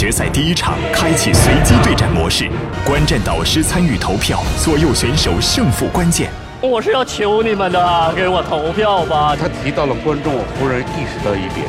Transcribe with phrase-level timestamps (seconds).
[0.00, 2.50] 决赛第一场开启随机对战模式，
[2.86, 6.30] 观战导师参与投票，左右选手胜负关键。
[6.62, 9.36] 我是要求你们的，给我投票吧。
[9.38, 11.66] 他提到了观众，我忽然意识到一点，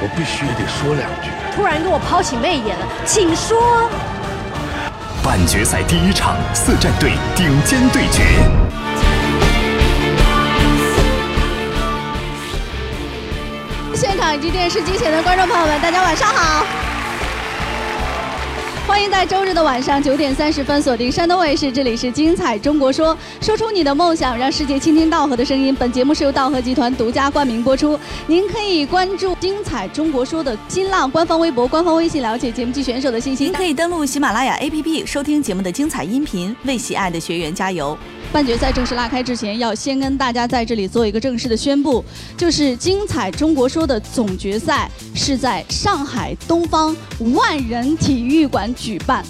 [0.00, 1.28] 我必须得说两句。
[1.54, 3.90] 突然给我抛起媚眼了，请说。
[5.22, 8.24] 半决赛第一场，四战队顶尖对决。
[13.94, 16.64] 现场以及电视机前的观众朋友们，大家晚上好。
[18.88, 25.76] 欢迎在周日的晚上九点三十分锁定山东卫视，这里是《精彩中国说》，说出你的梦想，让世界倾听道和的声音。
[25.78, 28.00] 本节目是由道和集团独家冠名播出。
[28.26, 33.44] 您可以关注《精彩中国说》的新浪官方微博、官方微信，了解节目及选手的信息。
[33.44, 37.96] 您可以登录喜马拉雅 APP 收听节目的精彩音频，为喜爱的学员加油。
[38.30, 42.04] 半决赛正式拉开之前，要先跟大家在这里做一个正式的宣布，
[42.36, 46.94] 就是《精彩中国说》的总决赛是在上海东方
[47.34, 49.24] 万人体育馆举办，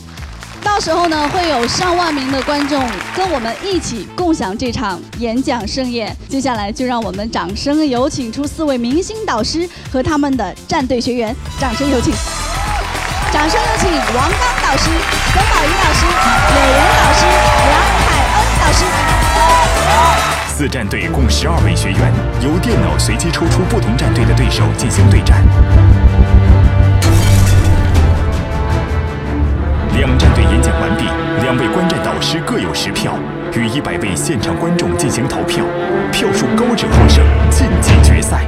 [0.64, 6.14] 到时候呢会有上万名的观众跟我们一起共享这场演讲盛宴。
[6.28, 12.12] 接下来就让我们掌声有请出四位明星导师和他们的战队学员，掌声有请！
[13.32, 14.90] 掌声有请王刚导师、
[15.32, 16.04] 曾宝仪老师、
[16.54, 17.57] 柳岩导师、
[20.48, 25.44] 四战队共十二位学员，由电脑随机抽出不同战队的对手进行对战。
[29.94, 31.04] 两战队演讲完毕，
[31.42, 33.14] 两位观战导师各有十票，
[33.54, 35.64] 与一百位现场观众进行投票，
[36.10, 38.44] 票数高者获胜，晋级决赛。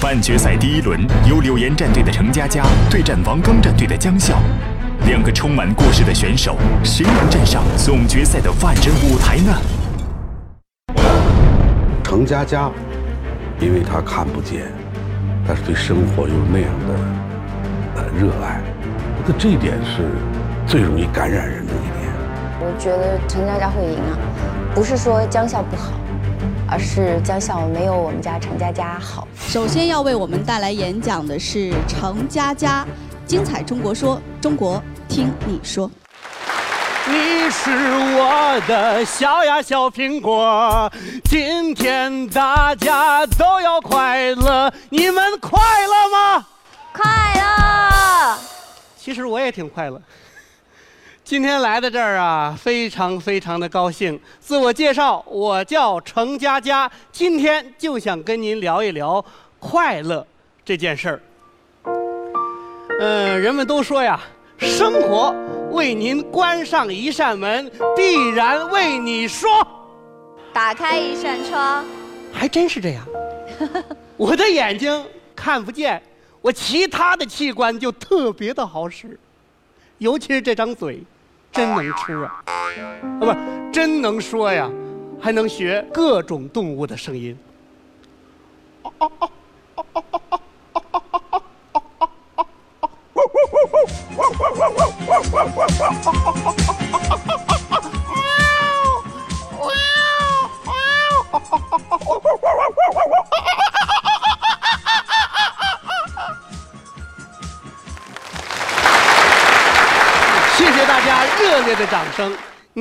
[0.00, 4.38] 半决赛第一轮由柳岩战队的程佳佳对战王刚战队的江笑，
[5.04, 9.52] 两个充满故事的选手，谁能站上总决赛的万人舞台呢？
[12.04, 12.70] 程佳佳，
[13.58, 14.70] 因为她看不见，
[15.46, 16.94] 但是对生活有那样的
[17.96, 18.60] 呃热爱，
[19.18, 20.08] 我觉得这一点是
[20.68, 22.12] 最容易感染人的一点。
[22.60, 24.14] 我觉得程佳佳会赢啊，
[24.72, 25.94] 不是说江笑不好，
[26.68, 29.26] 而是江笑没有我们家程佳佳好。
[29.36, 32.86] 首先要为我们带来演讲的是程佳佳，
[33.26, 34.80] 精彩中国说，中国
[35.12, 35.90] 听你说。
[37.06, 37.70] 你是
[38.16, 40.90] 我的小呀小苹果，
[41.26, 46.46] 今天大家都要快乐，你们快乐吗？
[46.94, 48.38] 快乐！
[48.96, 50.00] 其实我也挺快乐。
[51.22, 54.18] 今天来到这儿啊，非常非常的高兴。
[54.40, 59.22] 自我介绍，我叫程佳佳，今天就想跟您聊一聊
[59.58, 60.26] 快乐
[60.64, 61.20] 这件事儿。
[62.98, 64.18] 嗯，人们都说呀，
[64.62, 65.34] 生活
[65.72, 69.50] 为您关上一扇门，必然为你说。
[70.52, 71.84] 打开一扇窗，
[72.32, 73.04] 还真是这样。
[74.16, 76.00] 我的眼睛看不见，
[76.40, 79.18] 我其他的器官就特别的好使，
[79.98, 81.02] 尤其是这张嘴，
[81.50, 82.42] 真能吃啊！
[82.46, 82.52] 啊，
[83.18, 83.34] 不，
[83.72, 84.70] 真能说呀，
[85.20, 87.36] 还能学各种动物的声音。
[88.82, 90.21] 谢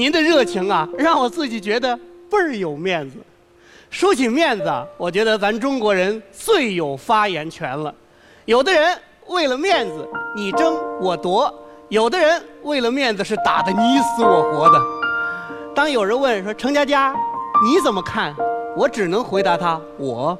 [0.01, 1.95] 您的热情啊，让我自己觉得
[2.27, 3.17] 倍儿有面子。
[3.91, 7.93] 说起面子啊，我觉得咱中国人最有发言权了。
[8.45, 8.97] 有的人
[9.27, 11.53] 为了面子你争我夺，
[11.89, 14.81] 有的人为了面子是打得你死我活的。
[15.75, 17.13] 当有人问说程佳佳，
[17.63, 18.35] 你怎么看？
[18.75, 20.35] 我只能回答他：我，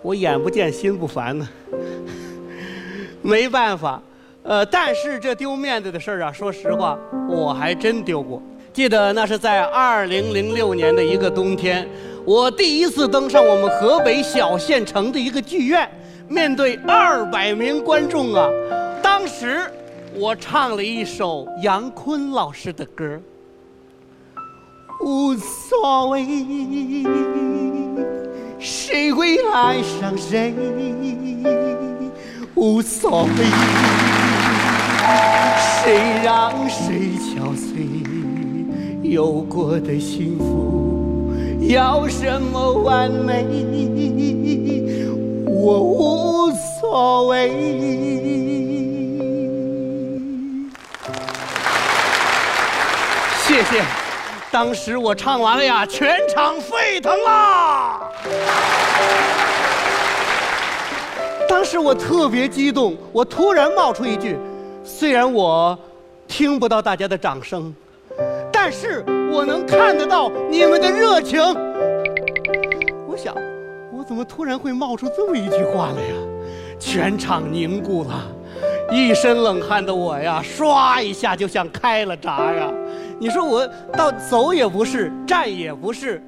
[0.00, 1.46] 我眼不见心不烦呢。
[3.20, 4.00] 没办法，
[4.44, 6.96] 呃，但是这丢面子的事儿啊，说实话，
[7.28, 8.42] 我还真丢过。
[8.74, 11.88] 记得那是在二零零六年的一个冬天，
[12.24, 15.88] 我第一次登上我们河北小县城的一个剧院，
[16.26, 18.50] 面对二百名观众啊，
[19.00, 19.60] 当时
[20.16, 23.20] 我唱了一首杨坤老师的歌。
[25.00, 26.26] 无所谓，
[28.58, 30.52] 谁会爱上谁？
[32.56, 33.30] 无所谓，
[35.60, 37.33] 谁让谁憔悴？
[39.04, 41.30] 有过的幸福，
[41.68, 43.44] 要什么完美？
[45.46, 47.50] 我无所谓。
[53.46, 53.84] 谢谢。
[54.50, 58.00] 当时我唱完了呀，全场沸腾啦！
[61.46, 64.38] 当时我特别激动，我突然冒出一句
[64.82, 65.78] ：“虽然我
[66.26, 67.74] 听不到大家的掌声，
[68.66, 71.38] 但是我能看得到你们的热情。
[73.06, 73.34] 我想，
[73.92, 76.14] 我怎么突然会冒出这么一句话来呀？
[76.80, 78.26] 全场凝固了，
[78.90, 82.72] 一身冷汗的我呀，唰一下就像开了闸呀！
[83.18, 86.22] 你说我到走也不是，站也不是，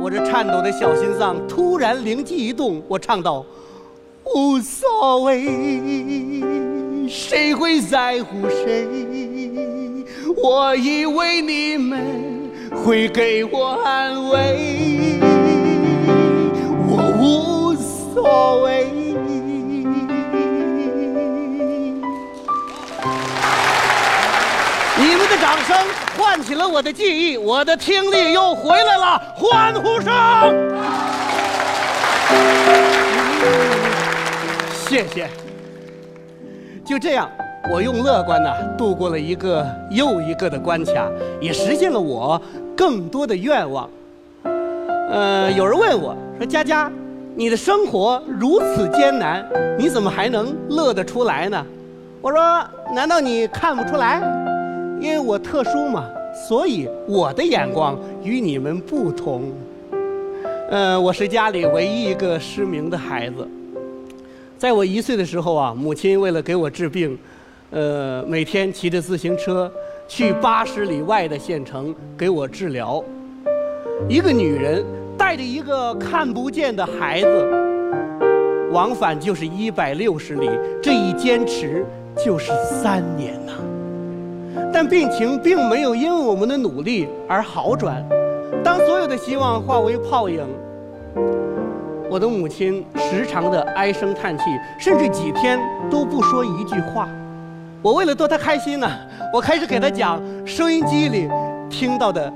[0.00, 3.44] 我这颤抖的小心脏突然灵机一动，我唱道：
[4.34, 5.46] 无所谓，
[7.06, 8.86] 谁会在乎谁？
[10.36, 12.50] 我以为你们
[12.84, 15.18] 会给我安慰，
[16.88, 18.86] 我无所谓。
[24.96, 25.76] 你们的掌声
[26.16, 30.12] 唤起了我的记忆，我的听力又回来了，欢呼声！
[34.88, 35.28] 谢谢。
[36.84, 37.30] 就这样，
[37.70, 41.10] 我用乐观呢度过了一个又一个的关卡，
[41.40, 42.40] 也实现了我
[42.76, 43.88] 更多的愿望。
[45.10, 46.90] 呃，有人问我说：“佳佳，
[47.36, 49.46] 你的生活如此艰难，
[49.78, 51.64] 你怎么还能乐得出来呢？”
[52.20, 52.64] 我说
[52.94, 54.20] ：“难道你看不出来？
[55.00, 56.04] 因为我特殊嘛，
[56.48, 59.52] 所以我的眼光与你们不同。
[60.70, 63.46] 呃，我是家里唯一一个失明的孩子。
[64.56, 67.18] 在我一岁的时候啊，母亲为了给我治病，
[67.72, 69.70] 呃，每天骑着自行车
[70.06, 73.02] 去八十里外的县城给我治疗。
[74.10, 74.84] 一个女人
[75.16, 77.48] 带着一个看不见的孩子，
[78.72, 80.50] 往返就是一百六十里，
[80.82, 81.82] 这一坚持
[82.22, 83.52] 就是三年呐。
[84.70, 88.06] 但病情并没有因为我们的努力而好转。
[88.62, 90.46] 当所有的希望化为泡影，
[92.10, 94.44] 我的母亲时常的唉声叹气，
[94.78, 95.58] 甚至几天
[95.90, 97.08] 都不说一句话。
[97.82, 98.88] 我为了逗他开心呢，
[99.32, 101.28] 我开始给他讲收音机里
[101.68, 102.32] 听到的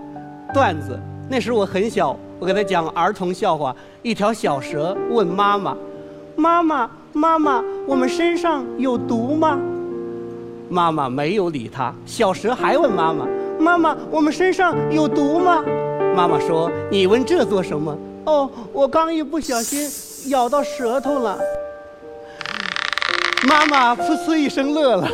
[0.52, 0.98] 段子。
[1.28, 5.76] 那时我很小，我给他讲儿童笑话：一条小蛇问妈妈
[6.34, 9.56] ：“妈妈，妈妈，我们身上有毒吗？”
[10.68, 11.94] 妈妈没有理他。
[12.04, 13.24] 小蛇还问妈妈
[13.56, 15.62] ：“妈妈，我们身上有毒吗？”
[16.16, 17.96] 妈妈说：“你问这做什么？
[18.24, 19.88] 哦，我刚一不小心
[20.28, 21.38] 咬到舌头了。”
[23.46, 25.08] 妈妈噗呲一声乐了，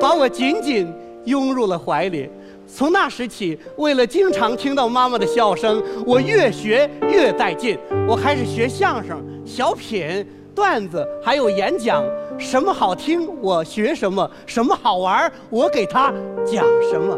[0.00, 0.92] 把我紧紧
[1.24, 2.28] 拥入了怀里。
[2.66, 7.78] 从那时起，为了经常听到妈妈的笑声，我越学越带劲。
[8.08, 12.04] 我开始学相声、小品、段子，还有演讲。
[12.38, 16.12] 什么好听，我学什么；什么好玩，我给他
[16.44, 17.16] 讲什么。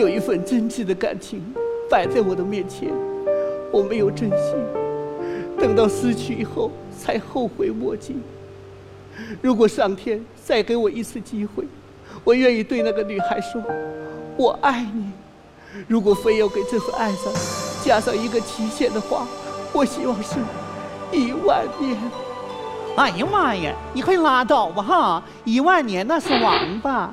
[0.00, 1.42] 有一份真挚的感情
[1.90, 2.88] 摆在我的面前，
[3.70, 4.54] 我没有珍惜，
[5.58, 8.16] 等到失去以后才后悔莫及。
[9.42, 11.64] 如果上天再给我一次机会，
[12.24, 13.62] 我愿意对那个女孩说
[14.38, 15.10] ：“我爱你。”
[15.86, 17.32] 如果非要给这份爱上
[17.84, 19.26] 加上一个期限的话，
[19.72, 20.36] 我希望是
[21.12, 21.96] 一万年。
[22.96, 23.72] 哎呀妈呀！
[23.92, 25.22] 你快拉倒吧哈！
[25.44, 27.12] 一万年那是王八。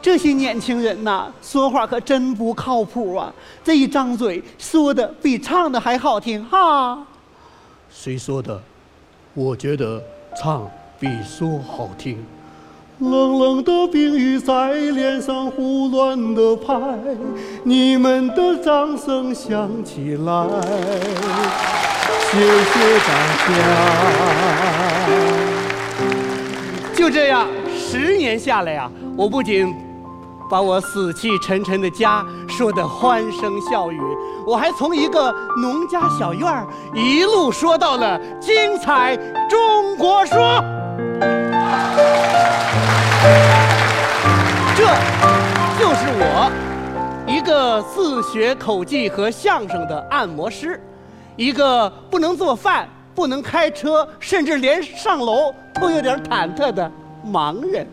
[0.00, 3.32] 这些年轻人呐，说话可真不靠谱啊！
[3.64, 7.06] 这一张嘴，说的比唱的还好听哈。
[7.90, 8.60] 谁说的？
[9.34, 10.02] 我觉得
[10.40, 12.24] 唱比说好听。
[13.00, 16.74] 冷冷的冰雨在脸上胡乱的拍，
[17.62, 20.46] 你们的掌声响起来，
[22.30, 23.08] 谢谢大
[23.46, 23.48] 家。
[26.96, 29.72] 就这样，十年下来呀，我不仅
[30.48, 34.00] 把我死气沉沉的家说得欢声笑语，
[34.46, 39.16] 我还从一个农家小院一路说到了精彩
[39.48, 40.64] 中国说。
[44.74, 44.84] 这
[45.78, 46.50] 就是我，
[47.26, 50.80] 一个自学口技和相声的按摩师，
[51.36, 56.90] 一个不能做饭、不能开车，甚至连上楼都有点忐忑的
[57.26, 57.86] 盲人。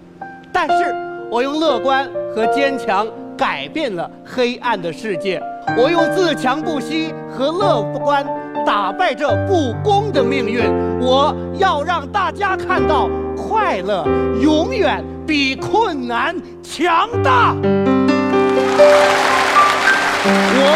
[0.54, 0.96] 但是
[1.32, 5.42] 我用乐观和坚强改变了黑暗的世界，
[5.78, 8.26] 我用自强不息和乐观
[8.66, 10.64] 打败这不公的命运。
[11.02, 14.06] 我要让大家看到，快乐
[14.42, 15.04] 永远。
[15.28, 17.56] 比困难强大。
[20.54, 20.70] 我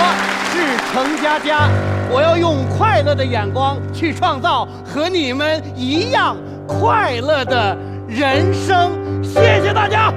[0.49, 0.57] 是
[0.91, 1.69] 程佳佳，
[2.11, 6.35] 我要用快乐的眼光去创造和你们一样
[6.67, 7.77] 快乐的
[8.07, 8.89] 人生。
[9.33, 10.13] 谢谢大家。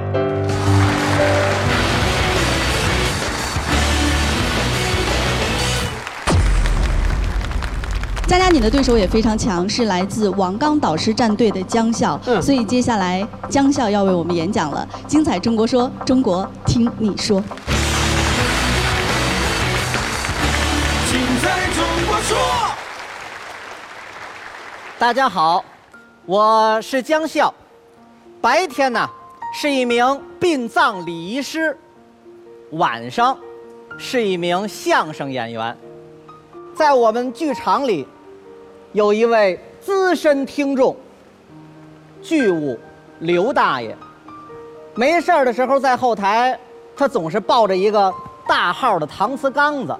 [8.27, 14.87] 佳佳，你的对手也非常强，是来自王刚导师战队的江笑，嗯所以接下来江笑要为我们演讲了。
[15.07, 17.39] 精彩中国说，中国听你说。
[21.11, 22.37] 精彩中国说。
[24.97, 25.63] 大家好，
[26.25, 27.53] 我是江笑，
[28.43, 29.09] 白天呢
[29.53, 31.77] 是一名殡葬礼仪师，
[32.71, 33.39] 晚上
[33.97, 35.77] 是一名相声演员。
[36.75, 38.05] 在我们剧场里，
[38.91, 40.93] 有一位资深听众，
[42.21, 42.77] 剧务
[43.19, 43.95] 刘大爷。
[44.93, 46.59] 没事儿的时候在后台，
[46.97, 48.13] 他总是抱着一个
[48.45, 49.95] 大号的搪瓷缸子，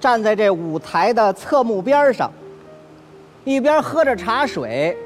[0.00, 2.32] 站在这舞台的侧幕边上。
[3.44, 4.96] 一边喝着茶水，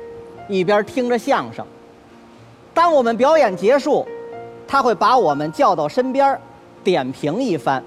[0.48, 1.66] 一边听着相声。
[2.74, 4.04] 当我们表演结束，
[4.66, 6.38] 他会把我们叫到身边，
[6.82, 7.82] 点评一番。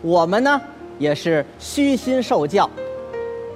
[0.00, 0.60] 我们呢
[0.98, 2.70] 也是虚心受教。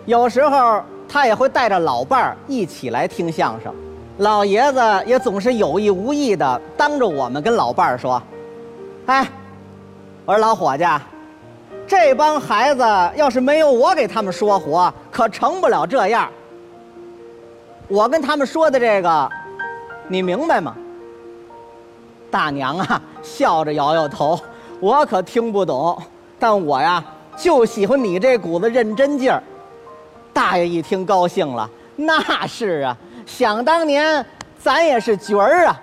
[0.07, 3.73] 有时候他也会带着老伴儿一起来听相声。
[4.19, 8.21] 老爷子也总是有意无意的当着我们跟老伴儿说
[9.07, 9.27] ：“哎，
[10.27, 10.85] 我说老伙计。”
[11.87, 12.83] 这帮孩子
[13.17, 16.29] 要是没有我给他们说活，可成不了这样。
[17.89, 19.31] 我跟他们说的这个，
[20.11, 20.77] 你明白吗？
[22.33, 24.39] 大娘啊，笑着摇摇头，
[24.81, 25.97] 我可听不懂。
[26.37, 27.03] 但我呀，
[27.37, 29.41] 就喜欢你这股子认真劲儿。
[30.33, 34.27] 大爷一听高兴了，那是啊，想当年
[34.59, 35.81] 咱也是角儿啊。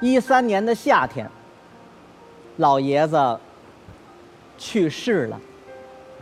[0.00, 1.30] 一三年的夏天，
[2.56, 3.38] 老爷子。
[4.56, 5.40] 去世了，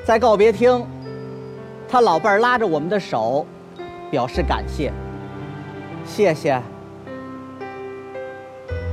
[0.04, 0.86] 在告别厅，
[1.88, 3.44] 他老伴儿拉着我们的手，
[4.12, 4.92] 表示感谢。
[6.04, 6.62] 谢谢。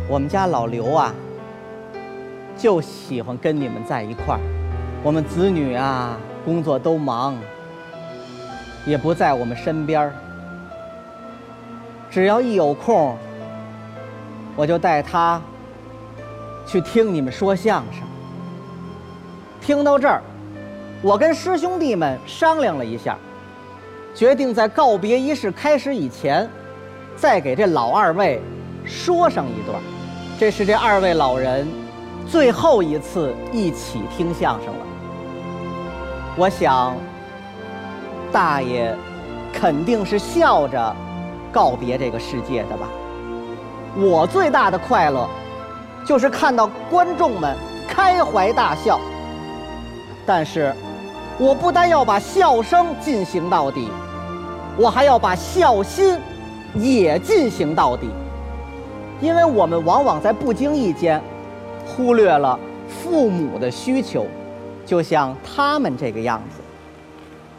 [0.08, 1.12] 我们家老刘啊，
[2.56, 4.40] 就喜欢跟你们在一块儿。
[5.02, 7.36] 我们子女啊，工作都忙，
[8.86, 10.14] 也不在我们身边儿。
[12.12, 13.18] 只要一有空，
[14.56, 15.42] 我就带他
[16.68, 18.04] 去听你们说相声。
[19.60, 20.22] 听到这儿，
[21.02, 23.18] 我跟师兄弟们商量了一下，
[24.14, 26.48] 决定在告别仪式开始以前，
[27.16, 28.40] 再给这老二位
[28.86, 29.82] 说上一段。
[30.38, 31.66] 这是这二位老人
[32.28, 34.86] 最后一次一起听相声了。
[36.36, 36.94] 我想，
[38.34, 38.94] 大爷
[39.54, 40.94] 肯定是笑着
[41.54, 42.90] 告别这个世界的吧。
[43.96, 45.26] 我最大的快乐，
[46.06, 47.56] 就是看到观众们
[47.88, 49.00] 开怀大笑。
[50.26, 50.76] 但是，
[51.40, 53.88] 我不但要把笑声进行到底，
[54.76, 56.20] 我还要把孝心
[56.74, 58.10] 也进行到底。
[59.22, 61.22] 因为我们往往在不经意间
[61.86, 64.28] 忽略了父母的需求，
[64.86, 66.62] 就像他们这个样子。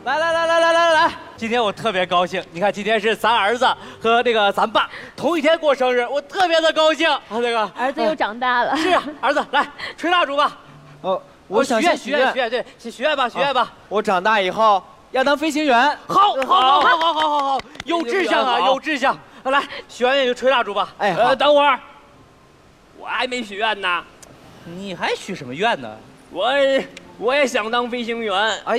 [0.05, 1.11] 来来来来来来来！
[1.37, 3.67] 今天我特别高兴，你看今天是咱儿子
[4.01, 7.21] 和那个咱爸同一天过生日，我特别的高兴啊！
[7.31, 8.77] 那个儿子又长大了。
[8.77, 10.57] 是啊，儿子来吹蜡烛吧。
[11.01, 13.73] 哦，我许愿许愿许愿，对，许许愿吧，许愿吧！
[13.89, 15.91] 我长大以后要当飞行员。
[16.07, 19.19] 好，好，好，好，好，好，好，有志向啊，有志向。
[19.51, 20.95] 来，许完愿就吹蜡烛吧。
[20.99, 21.79] 哎，呃，等会儿，
[22.99, 24.03] 我还没许愿呢。
[24.65, 25.97] 你还许什么愿呢？
[26.31, 26.53] 我
[27.19, 28.35] 我也想当飞行员。
[28.65, 28.77] 哎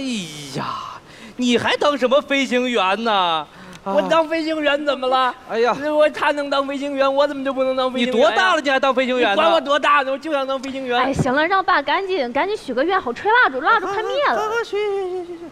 [0.56, 1.00] 呀，
[1.38, 3.48] 你还当什么飞行员呢？
[3.84, 5.34] 我当飞行员怎么了？
[5.50, 8.16] 哎呀，我他能当飞行员，我怎么就不能当飞行员？
[8.16, 9.34] 你多大了，你还当飞行员？
[9.34, 10.12] 管我多大呢？
[10.12, 11.00] 我就想当飞行员。
[11.00, 14.52] 哎，行了，让爸赶紧赶紧许个愿，好吹蜡烛，蜡烛快灭了。
[14.66, 15.47] 许许许许许。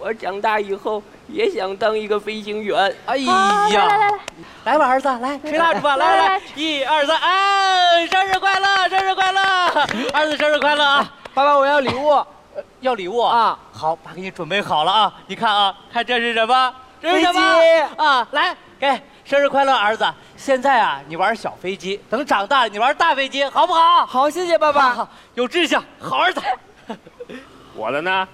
[0.00, 2.96] 我长大以后也想当一个飞行员。
[3.04, 4.18] 哎呀，来来来，
[4.64, 9.40] 来吧，儿子，来吹蜡烛吧，来来来，一二三，哎，生日快乐，生日快乐，
[10.14, 11.12] 儿子生日快乐啊！
[11.34, 12.24] 爸爸，我要礼物，
[12.80, 13.58] 要礼物啊！
[13.72, 15.14] 好，爸给你准备好了啊！
[15.26, 16.74] 你看啊，看这是什么？
[17.02, 17.40] 这是什么？
[18.02, 20.06] 啊，来，给生日快乐，儿子！
[20.34, 24.06] 现在啊，你玩小飞机，等长大了你玩大飞机，好不好？
[24.06, 25.06] 好，谢谢爸爸。
[25.34, 26.40] 有志向，好儿子。
[27.76, 28.26] 我的呢？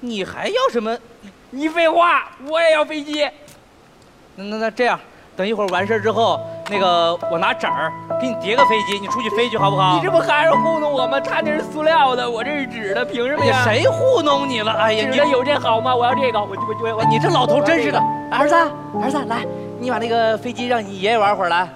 [0.00, 0.96] 你还要什么？
[1.50, 3.28] 你废话，我也要飞机。
[4.34, 4.98] 那那那这样，
[5.34, 6.38] 等一会儿完事之后，
[6.70, 9.96] 那个我拿纸儿给你叠个飞机，你出去飞去好不好？
[9.96, 11.18] 你这不还是糊弄我吗？
[11.18, 13.64] 他那是塑料的，我这是纸的，凭什么呀？
[13.64, 14.72] 谁糊弄你了？
[14.72, 15.94] 哎呀，你有这好吗？
[15.94, 17.98] 我要这个，我我我，你这老头真是的。
[18.30, 18.54] 儿子，
[19.00, 19.46] 儿子，来，
[19.78, 21.66] 你把那个飞机让你爷爷玩会儿来。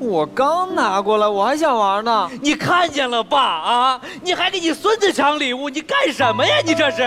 [0.00, 2.30] 我刚拿过来，我还想玩呢。
[2.40, 3.40] 你看见了吧？
[3.40, 6.54] 啊，你还给你孙子抢礼物，你干什么呀？
[6.64, 7.02] 你这是？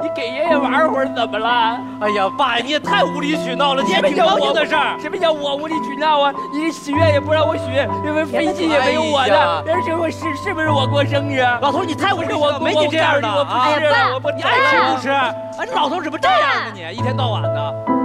[0.00, 1.78] 你给爷爷玩会儿怎么了？
[2.00, 3.82] 哎呀，爸，你也太无理取闹了！
[3.82, 4.98] 你也挺高兴的事儿。
[5.00, 6.34] 什么叫我无理取闹啊？
[6.52, 7.62] 你许愿也不让我许，
[8.04, 9.64] 因为飞机也没有我的。
[9.72, 11.40] 而且我是是不是我过生日？
[11.60, 13.46] 老头，你太无理我，没你这样的啊！
[13.66, 15.10] 哎呀，爸，你爱吃不吃？
[15.10, 15.32] 啊，
[15.64, 16.72] 这老头怎么这样呢？
[16.74, 17.60] 你一天到晚的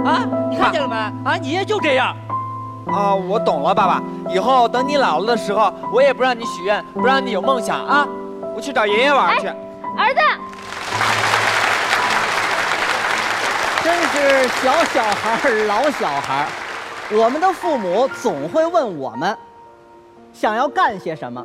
[0.06, 0.22] 啊？
[0.48, 0.94] 你看见了没？
[1.28, 2.14] 啊，你爷就这样。
[2.88, 4.02] 啊，我懂了，爸爸。
[4.30, 8.06] 以后等你老了的时候，我也不让你许愿，不让你有梦想啊！
[8.54, 9.46] 我去找爷爷玩去。
[9.46, 10.20] 儿子，
[13.84, 16.46] 真是小小孩老小孩
[17.12, 19.36] 我们的父母总会问我们，
[20.32, 21.44] 想要干些什么，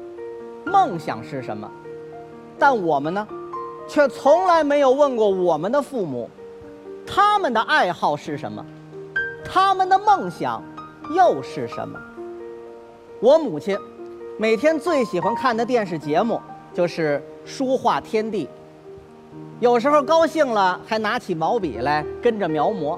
[0.66, 1.70] 梦想是什么，
[2.58, 3.28] 但我们呢，
[3.88, 6.30] 却从来没有问过我们的父母，
[7.06, 8.66] 他们的爱好是什么，
[9.46, 10.62] 他们的梦想。
[11.12, 12.00] 又是什么？
[13.20, 13.78] 我母亲
[14.38, 16.40] 每天最喜欢看的电视节目
[16.74, 18.46] 就是《书画天地》，
[19.60, 22.98] 有时候高兴了还拿起毛笔来跟着描摹。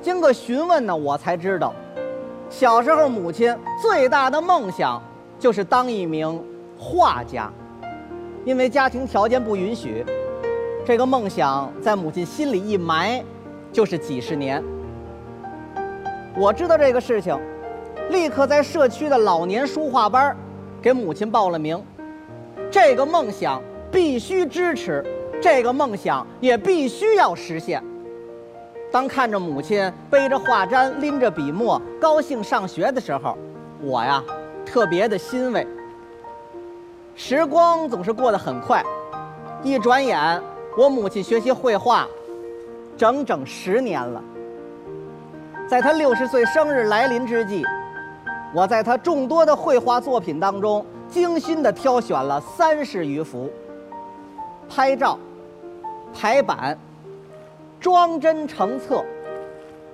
[0.00, 1.74] 经过询问呢，我才知道，
[2.48, 5.02] 小时候母亲最大的梦想
[5.38, 6.42] 就是当一名
[6.78, 7.52] 画家，
[8.44, 10.04] 因为家庭条件不允许，
[10.86, 13.22] 这个梦想在母亲心里一埋
[13.72, 14.62] 就是几十年。
[16.36, 17.38] 我知道这个事情，
[18.10, 20.36] 立刻在社区的老年书画班
[20.80, 21.82] 给母亲报了名。
[22.70, 23.60] 这个梦想
[23.90, 25.04] 必须支持，
[25.42, 27.82] 这个梦想也必须要实现。
[28.92, 33.36] 当看着母亲背着画毡、拎着笔墨，高兴上学的时候，
[33.82, 34.22] 我呀
[34.64, 35.66] 特别的欣慰。
[37.16, 38.84] 时光总是过得很快，
[39.64, 40.40] 一转眼，
[40.78, 42.06] 我母亲学习绘画
[42.96, 44.22] 整整十年了。
[45.70, 47.64] 在他六十岁生日来临之际，
[48.52, 53.48] 我在他众多的绘画作品当中精心地挑选了三十余幅，
[54.68, 55.16] 拍照、
[56.12, 56.76] 排版、
[57.78, 59.04] 装帧成册，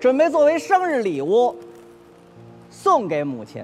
[0.01, 1.55] 准备作为生日礼物
[2.71, 3.63] 送给母亲。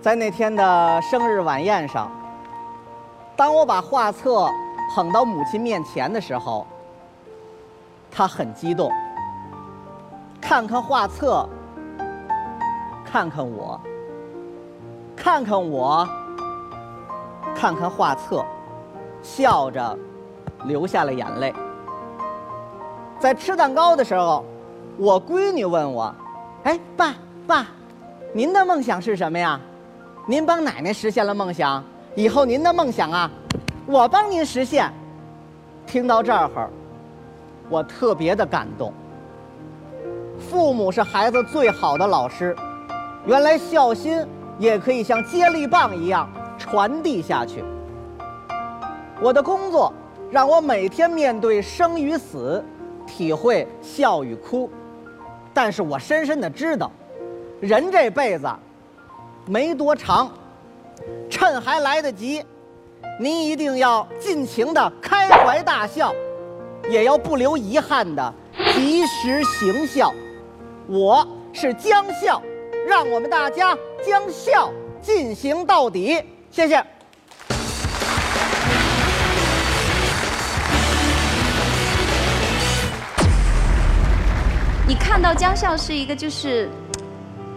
[0.00, 2.08] 在那天的生日晚宴上，
[3.34, 4.48] 当我把画册
[4.94, 6.64] 捧到母亲面前的时候。
[8.10, 8.90] 他很激动，
[10.40, 11.48] 看看画册，
[13.04, 13.80] 看看我，
[15.16, 16.08] 看看我，
[17.54, 18.44] 看看画册，
[19.22, 19.98] 笑着
[20.64, 21.54] 流下了眼泪。
[23.18, 24.44] 在吃蛋糕的时候，
[24.96, 26.12] 我闺女问我
[26.64, 27.14] ：“哎，爸
[27.46, 27.66] 爸，
[28.32, 29.60] 您的梦想是什么呀？
[30.26, 31.82] 您帮奶奶实现了梦想，
[32.14, 33.30] 以后您的梦想啊，
[33.86, 34.90] 我帮您实现。”
[35.86, 36.50] 听到这儿。
[37.70, 38.92] 我特别的感动。
[40.38, 42.56] 父母是孩子最好的老师，
[43.24, 44.26] 原来孝心
[44.58, 46.28] 也可以像接力棒一样
[46.58, 47.64] 传递下去。
[49.22, 49.92] 我的工作
[50.30, 52.64] 让我每天面对生与死，
[53.06, 54.68] 体会笑与哭，
[55.52, 56.90] 但是我深深的知道，
[57.60, 58.48] 人这辈子
[59.46, 60.30] 没多长，
[61.28, 62.42] 趁还来得及，
[63.20, 66.12] 您一定要尽情的开怀大笑。
[66.90, 68.34] 也要不留遗憾的
[68.74, 70.12] 及时行孝，
[70.88, 72.42] 我是将孝，
[72.84, 76.20] 让我们大家将孝进行到底。
[76.50, 76.84] 谢谢。
[84.84, 86.68] 你看到江笑是一个就是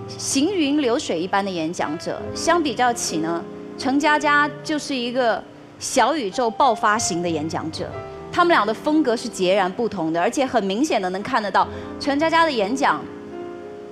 [0.07, 3.43] 行云流水一般的演讲者，相比较起呢，
[3.79, 5.43] 程佳佳就是一个
[5.79, 7.89] 小宇宙爆发型的演讲者。
[8.33, 11.67] 他们俩的风格是截然不同的，而且很明显的能看得到，
[11.99, 12.99] 陈佳佳的演讲，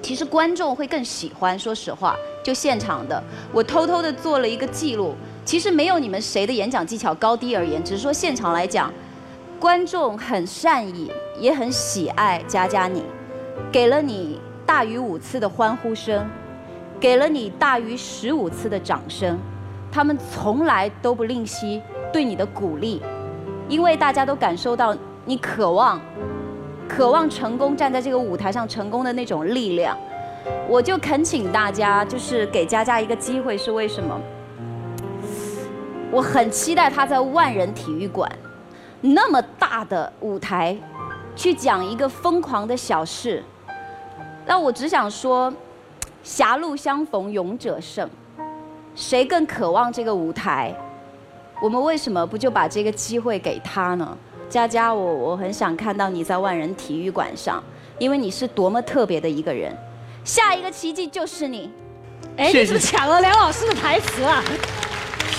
[0.01, 1.57] 其实观众会更喜欢。
[1.57, 3.23] 说实话，就现场的，
[3.53, 5.13] 我偷偷的做了一个记录，
[5.45, 8.91] 其实没有你们谁的演讲技巧高低而言，只是说现场来讲，
[9.59, 13.03] 观众很善意，也很喜爱佳佳你，
[13.71, 16.27] 给了你大于五次的欢呼声，
[16.99, 19.37] 给了你大于十五次的掌声，
[19.91, 21.79] 他们从来都不吝惜
[22.11, 22.99] 对你的鼓励。
[23.71, 25.97] 因为大家都感受到你渴望、
[26.89, 29.97] 渴望成功，站在这个舞台上成功的那种力量，
[30.67, 34.19] 我就恳请大家，就是给佳佳一个机会，是为什么？
[36.11, 38.29] 我很期待他在万人体育馆
[38.99, 40.75] 那么大的舞台，
[41.33, 43.41] 去讲一个疯狂的小事。
[44.45, 45.51] 那我只想说，
[46.23, 48.09] 狭路相逢勇者胜，
[48.95, 50.75] 谁更渴望这个舞台？
[51.61, 54.17] 我们为什么不就把这个机会给他呢？
[54.49, 57.63] 佳佳，我我很想看到你在万人体育馆上，
[57.99, 59.71] 因为你是多么特别的一个人。
[60.23, 61.71] 下一个奇迹就是你。
[62.35, 64.43] 哎，你是不是抢了梁老师的台词啊？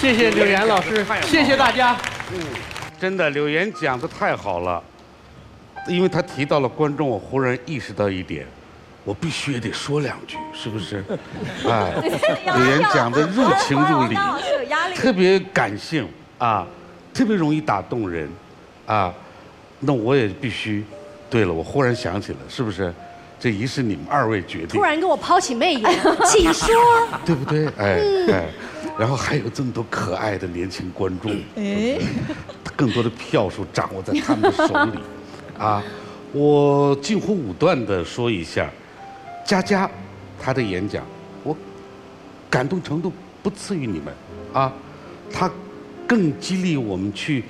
[0.01, 1.97] 谢谢柳岩老师，谢谢大家。
[2.33, 2.41] 嗯，
[3.01, 4.81] 真的，柳岩讲的太好了，
[5.89, 8.47] 因为他提到了观众，我忽然意识到一点，
[9.05, 11.05] 我必须也得说两句，是不是？
[11.69, 11.93] 哎，
[12.57, 14.17] 柳岩讲的入情入理，
[14.95, 16.09] 特别感性
[16.39, 16.67] 啊，
[17.13, 18.29] 特别容易打动人
[18.87, 19.13] 啊，
[19.81, 20.85] 那我也必须。
[21.31, 22.93] 对了，我忽然想起了，是不是？
[23.41, 24.69] 这一是你们二位决定。
[24.69, 26.69] 突然跟我抛起媚眼， 请说。
[27.25, 27.67] 对不对？
[27.77, 28.45] 哎哎，
[28.99, 31.99] 然后还有这么多可爱的年轻观众，哎，
[32.77, 34.99] 更多的票数掌握在他们的手里，
[35.59, 35.83] 啊，
[36.33, 38.71] 我近乎武断的说一下，
[39.45, 39.91] 佳佳，
[40.39, 41.03] 她的演讲，
[41.43, 41.57] 我
[42.49, 44.15] 感动程度不次于你们，
[44.53, 44.73] 啊，
[45.33, 45.51] 它
[46.07, 47.45] 更激励我们去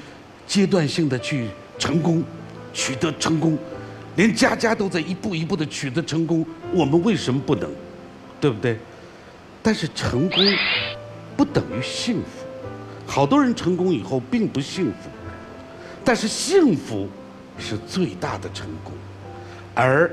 [0.47, 2.23] 阶段性的去成功，
[2.73, 3.59] 取得成功。
[4.17, 7.71] 连家家都在一步一步的取得成功，我们为什么不能？
[8.41, 8.79] 对不对？
[9.63, 10.45] 但是成功
[11.37, 12.45] 不等于幸福，
[13.07, 15.09] 好多人成功以后并不幸福，
[16.05, 17.09] 但是幸福
[17.57, 18.93] 是最大的成功。
[19.75, 20.11] 而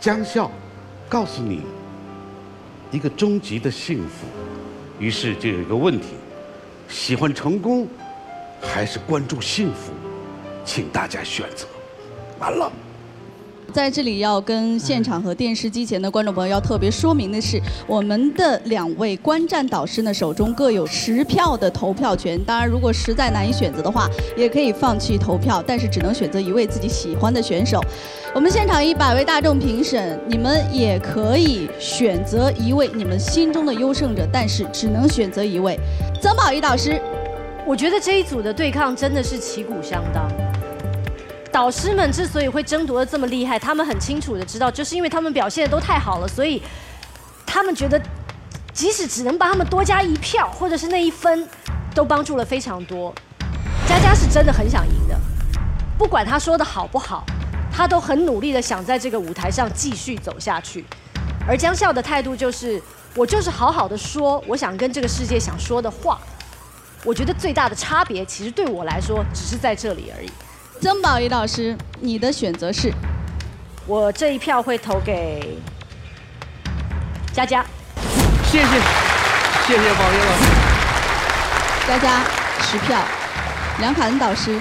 [0.00, 0.50] 江笑
[1.08, 1.60] 告诉你
[2.90, 4.26] 一个终极的幸福，
[5.02, 6.10] 于是就有一个问题：
[6.88, 7.88] 喜欢成功
[8.62, 9.90] 还是关注幸福？
[10.64, 11.66] 请大家选择。
[12.38, 12.70] 完了。
[13.72, 22.38] 在这里要跟现场和电视机前的观众朋友要特别说明的是，我们的两位观战导师呢手中各有十票的投票权。
[22.44, 24.06] 当然，如果实在难以选择的话，
[24.36, 27.80] 也可以放弃投票，但是只能选择一位自己喜欢的选手。
[28.34, 35.78] 我们现场一百位大众评审，你们也可以选择一位你们心中的优胜者，但是只能选择一位。
[36.20, 37.00] 曾宝仪导师，
[37.66, 40.30] 我觉得这一组的对抗真的是旗鼓相当。
[41.52, 46.62] 导师们之所以会争夺的这么厉害，他们很清楚的知道，就是因为他们表现的都太好了，所以
[47.46, 48.00] 他们觉得，
[48.72, 51.46] 即使只能帮他们多加一票，或者是那一分，
[51.94, 53.14] 都帮助了非常多。
[53.86, 55.20] 佳佳是真的很想赢的，
[55.98, 57.26] 不管他说的好不好，
[57.70, 60.84] 他都很努力的想在这个舞台上继续走下去。
[61.46, 62.80] 而江笑的态度就是，
[63.14, 66.18] 我就是好好的说，我想跟这个世界想说的话。
[67.04, 70.30] 我觉得最大的差别，其实对我来说，只是在这里而已。
[70.82, 72.92] 曾宝仪老师，你的选择是？
[73.86, 75.56] 我这一票会投给
[77.32, 77.64] 佳佳。
[78.46, 78.66] 谢谢，
[79.64, 81.86] 谢谢宝仪老师。
[81.86, 82.24] 佳佳
[82.62, 83.00] 十票。
[83.78, 84.58] 梁凯恩导师，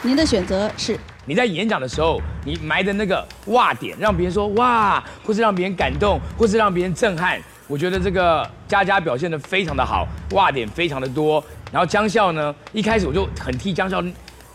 [0.00, 0.98] 您的选择是？
[1.26, 7.38] 你在演讲的时候，你埋的那个哇点，让别人说哇，或是让别人感动，或是让别人震撼。
[7.66, 11.44] 我觉得这个佳佳表现的非常的好，哇点非常的多。
[11.70, 14.02] 然后江笑呢，一开始我就很替江笑。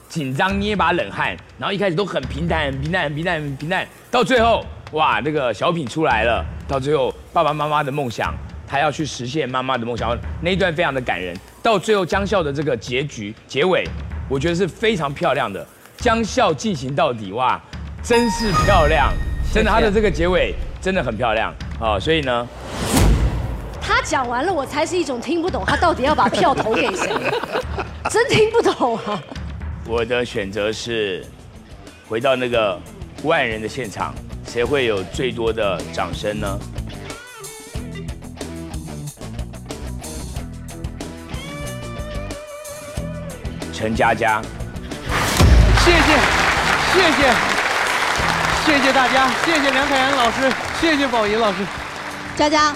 [0.08, 8.34] 紧张捏把冷汗，然后一开始都很平淡，很平淡，很平淡，很平淡，到最后，哇，那个小品出来了，到最后爸爸妈妈的梦想，
[8.68, 11.36] 他要去实现妈妈的梦想，那一段非常的感人。
[11.62, 13.84] 到最后江笑的这个结局结尾，
[14.30, 15.66] 我觉得是非常漂亮的，
[15.98, 17.60] 江笑进行到底，哇，
[18.02, 19.12] 真是漂亮，
[19.54, 22.48] 真的他的这个结尾真的很漂亮啊，所以呢，
[23.82, 27.12] 他讲完了，我才是一种听不懂他到底要把票投给谁，
[28.10, 29.22] 真听不懂啊。
[29.88, 31.26] 我的选择是
[32.10, 32.78] 回到那个
[33.24, 34.14] 万人的现场，
[34.46, 36.60] 谁会有最多的掌声呢？
[43.74, 44.42] 陈佳佳，
[45.86, 46.20] 谢谢，
[46.92, 47.34] 谢谢，
[48.66, 51.60] 谢谢大家，谢谢梁凯阳老师，谢谢宝仪老师。
[52.36, 52.76] 佳佳，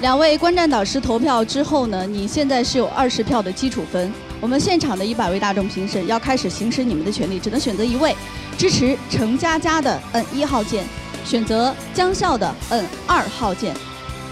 [0.00, 4.12] 两位观战导师投票之后呢，你现在是有二十票的基础分。
[4.42, 8.12] 我们现场的一百位大众评审要开始行使你们的权利，只能选择一位。
[8.58, 10.84] 支持程佳佳的摁一号键，
[11.24, 13.72] 选择江笑的摁二号键。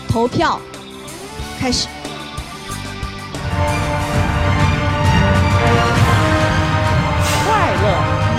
[0.09, 0.61] 投票
[1.61, 1.87] 开始。
[7.47, 7.85] 快乐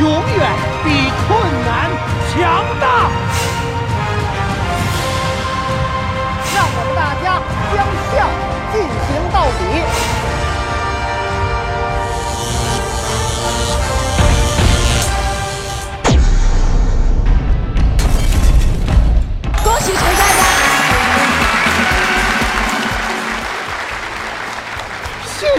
[0.02, 0.52] 永远
[0.84, 0.90] 比
[1.26, 1.41] 快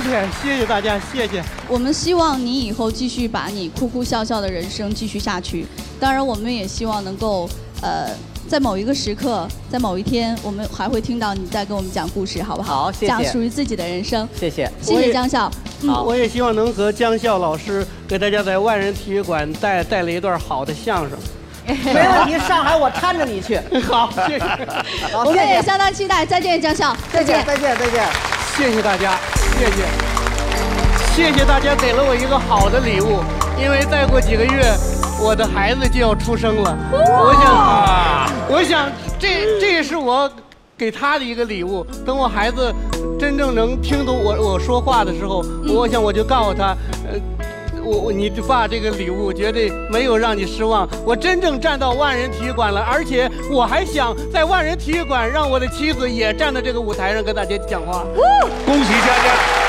[0.02, 1.42] 谢谢谢谢大家，谢谢。
[1.68, 5.66] 我们希望你以后继续把你哭哭笑笑的人生继续下去。
[6.00, 7.48] 当然，我们也希望能够，
[7.80, 8.08] 呃，
[8.48, 12.84] 在某一个时刻，在某一天，我们还会听到你在跟我们讲故事，好不好？
[12.84, 13.06] 好，谢谢。
[13.06, 14.28] 讲属于自己的人生。
[14.38, 15.50] 谢谢，谢谢江笑。
[15.86, 21.16] 好，我也希望能和江笑老师给大家在万人体育馆带带来一段好的相声。
[21.64, 23.56] 没问题，上海我搀着你去。
[23.86, 24.44] 好，谢谢。
[25.14, 26.26] 我们也相当期待。
[26.26, 27.46] 再见，江笑，再见。
[27.46, 28.04] 再见，再见。
[28.56, 29.16] 谢谢大家，
[29.62, 29.84] 谢谢，
[31.14, 33.20] 谢谢大家给了我一个好的礼物，
[33.56, 34.76] 因为再过几个月，
[35.20, 36.76] 我的孩子就要出生了。
[36.90, 40.28] 我想，我想这这也是我
[40.76, 41.86] 给他的一个礼物。
[42.04, 42.74] 等我孩子
[43.20, 46.76] 真正能听懂我我说话的时候，我想我就告诉他，
[47.08, 47.16] 呃。
[47.84, 50.88] 我我你的爸这个礼物绝对没有让你失望。
[51.04, 58.04] 我真正站到万人体育馆了而且我还想在万人体育馆让我的妻子也站在这个舞台上跟大家讲话。
[58.16, 59.62] 哦恭喜佳佳。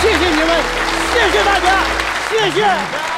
[0.00, 0.48] 谢谢你们
[1.12, 1.84] 谢谢大家
[2.28, 3.12] 谢谢。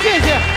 [0.00, 0.47] 谢谢。